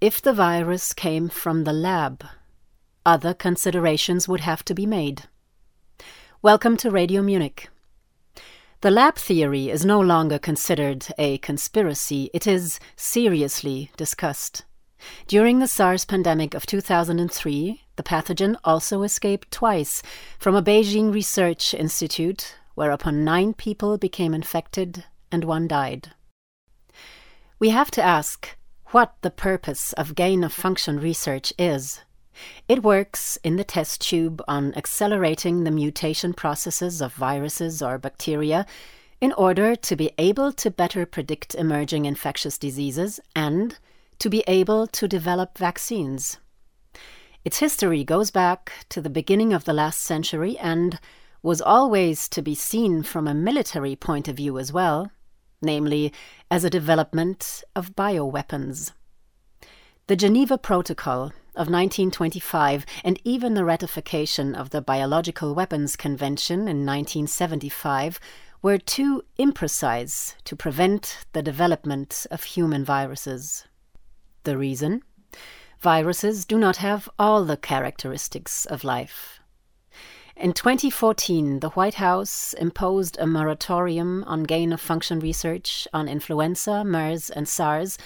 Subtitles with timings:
[0.00, 2.24] if the virus came from the lab,
[3.04, 5.24] other considerations would have to be made.
[6.40, 7.68] Welcome to Radio Munich.
[8.80, 14.64] The lab theory is no longer considered a conspiracy, it is seriously discussed.
[15.26, 20.00] During the SARS pandemic of 2003, the pathogen also escaped twice
[20.38, 26.12] from a Beijing research institute, whereupon nine people became infected and one died.
[27.58, 28.56] We have to ask
[28.90, 32.00] what the purpose of gain of function research is.
[32.68, 38.64] It works in the test tube on accelerating the mutation processes of viruses or bacteria
[39.20, 43.78] in order to be able to better predict emerging infectious diseases and
[44.20, 46.38] to be able to develop vaccines.
[47.44, 50.98] Its history goes back to the beginning of the last century and
[51.42, 55.10] was always to be seen from a military point of view as well,
[55.60, 56.12] namely
[56.50, 58.92] as a development of bioweapons.
[60.06, 66.86] The Geneva Protocol of 1925 and even the ratification of the Biological Weapons Convention in
[66.86, 68.20] 1975
[68.62, 73.66] were too imprecise to prevent the development of human viruses.
[74.44, 75.02] The reason?
[75.80, 79.40] Viruses do not have all the characteristics of life.
[80.40, 86.84] In 2014, the White House imposed a moratorium on gain of function research on influenza,
[86.84, 87.98] MERS, and SARS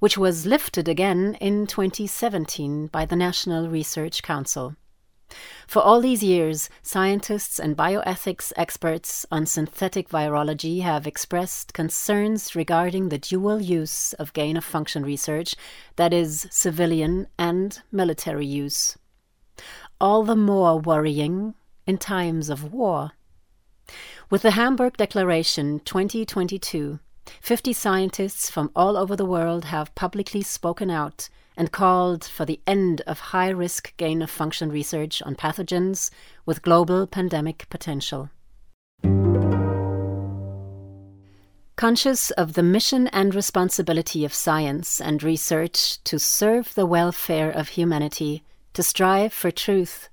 [0.00, 4.74] which was lifted again in 2017 by the National Research Council.
[5.66, 13.08] For all these years, scientists and bioethics experts on synthetic virology have expressed concerns regarding
[13.08, 15.54] the dual use of gain of function research,
[15.96, 18.96] that is, civilian and military use.
[20.00, 21.54] All the more worrying
[21.86, 23.12] in times of war.
[24.28, 26.98] With the Hamburg Declaration 2022,
[27.40, 32.60] 50 scientists from all over the world have publicly spoken out and called for the
[32.66, 36.10] end of high risk gain of function research on pathogens
[36.44, 38.30] with global pandemic potential.
[41.76, 47.68] Conscious of the mission and responsibility of science and research to serve the welfare of
[47.68, 48.42] humanity,
[48.72, 50.08] to strive for truth,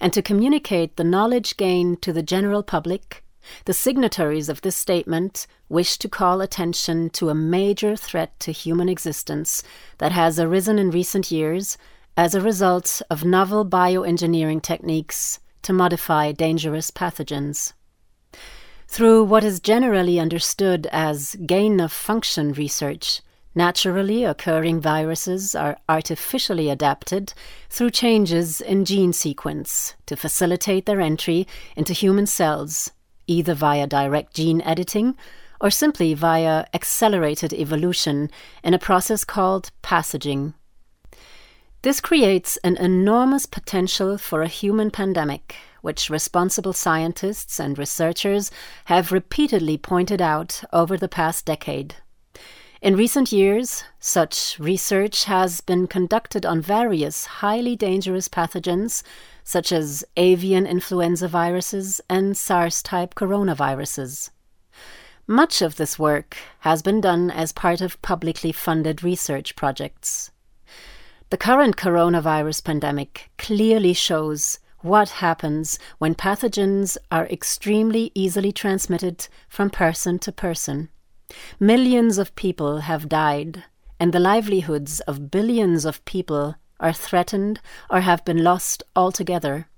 [0.00, 3.24] and to communicate the knowledge gained to the general public,
[3.64, 8.88] the signatories of this statement wish to call attention to a major threat to human
[8.88, 9.62] existence
[9.98, 11.78] that has arisen in recent years
[12.16, 17.72] as a result of novel bioengineering techniques to modify dangerous pathogens.
[18.88, 23.22] Through what is generally understood as gain of function research,
[23.54, 27.32] naturally occurring viruses are artificially adapted
[27.68, 31.46] through changes in gene sequence to facilitate their entry
[31.76, 32.90] into human cells
[33.26, 35.16] either via direct gene editing
[35.60, 38.30] or simply via accelerated evolution
[38.64, 40.52] in a process called passaging.
[41.82, 48.50] This creates an enormous potential for a human pandemic, which responsible scientists and researchers
[48.86, 51.94] have repeatedly pointed out over the past decade.
[52.82, 59.02] In recent years, such research has been conducted on various highly dangerous pathogens
[59.44, 64.30] such as avian influenza viruses and SARS type coronaviruses.
[65.26, 70.30] Much of this work has been done as part of publicly funded research projects.
[71.28, 79.68] The current coronavirus pandemic clearly shows what happens when pathogens are extremely easily transmitted from
[79.68, 80.88] person to person.
[81.58, 83.64] Millions of people have died,
[83.98, 87.60] and the livelihoods of billions of people are threatened
[87.90, 89.68] or have been lost altogether.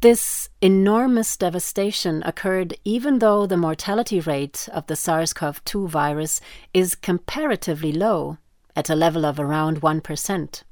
[0.00, 6.40] This enormous devastation occurred even though the mortality rate of the SARS CoV 2 virus
[6.74, 8.38] is comparatively low,
[8.74, 10.62] at a level of around 1%.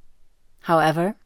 [0.60, 1.16] However,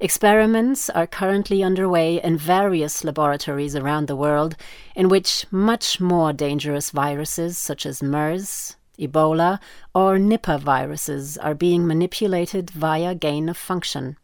[0.00, 4.56] experiments are currently underway in various laboratories around the world
[4.96, 9.60] in which much more dangerous viruses such as MERS, Ebola,
[9.94, 14.16] or Nipah viruses are being manipulated via gain of function.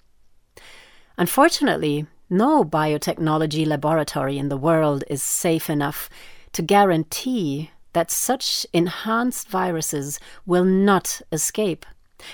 [1.19, 6.11] Unfortunately, no biotechnology laboratory in the world is safe enough
[6.53, 11.87] to guarantee that such enhanced viruses will not escape,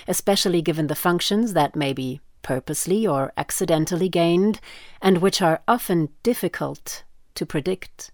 [0.07, 4.59] especially given the functions that may be purposely or accidentally gained
[5.01, 7.03] and which are often difficult
[7.33, 8.11] to predict.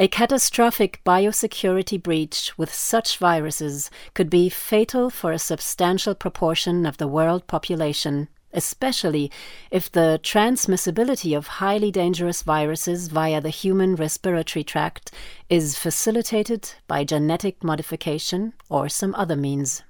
[0.00, 6.96] A catastrophic biosecurity breach with such viruses could be fatal for a substantial proportion of
[6.96, 9.30] the world population, especially
[9.70, 15.12] if the transmissibility of highly dangerous viruses via the human respiratory tract
[15.48, 19.82] is facilitated by genetic modification or some other means.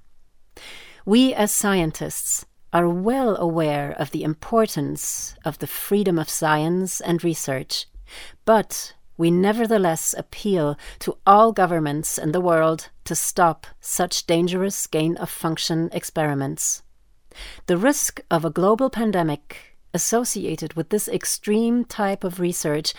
[1.05, 7.23] We as scientists are well aware of the importance of the freedom of science and
[7.23, 7.85] research,
[8.45, 15.15] but we nevertheless appeal to all governments in the world to stop such dangerous gain
[15.17, 16.81] of function experiments.
[17.67, 22.95] The risk of a global pandemic associated with this extreme type of research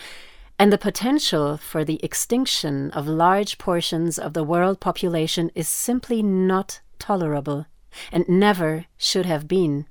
[0.57, 6.23] and the potential for the extinction of large portions of the world population is simply
[6.23, 7.65] not tolerable
[8.11, 9.85] and never should have been.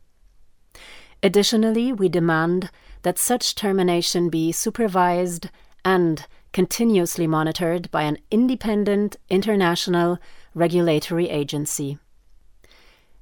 [1.22, 2.70] Additionally, we demand
[3.02, 5.48] that such termination be supervised
[5.84, 10.18] and continuously monitored by an independent international
[10.54, 11.98] regulatory agency.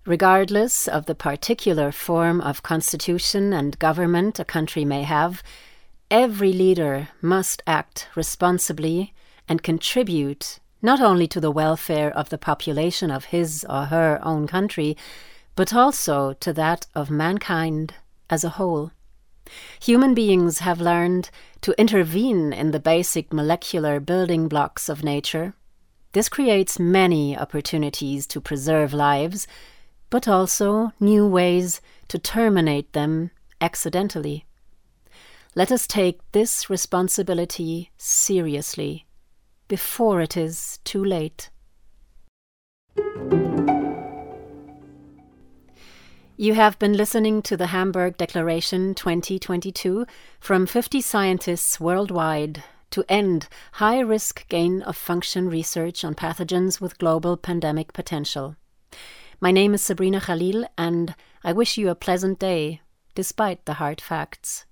[0.05, 5.43] Regardless of the particular form of constitution and government a country may have,
[6.11, 9.15] every leader must act responsibly
[9.49, 14.49] and contribute not only to the welfare of the population of his or her own
[14.49, 14.97] country,
[15.55, 17.95] but also to that of mankind
[18.29, 18.91] as a whole.
[19.81, 21.31] Human beings have learned
[21.61, 25.55] to intervene in the basic molecular building blocks of nature.
[26.13, 29.47] This creates many opportunities to preserve lives,
[30.11, 33.31] but also new ways to terminate them
[33.61, 34.47] accidentally.
[35.55, 39.07] Let us take this responsibility seriously
[39.69, 41.51] before it is too late.
[46.37, 50.07] You have been listening to the Hamburg Declaration 2022
[50.41, 56.99] from 50 scientists worldwide to end high risk gain of function research on pathogens with
[56.99, 58.57] global pandemic potential.
[59.41, 61.15] My name is Sabrina Khalil, and
[61.45, 62.81] I wish you a pleasant day,
[63.15, 64.65] despite the hard facts.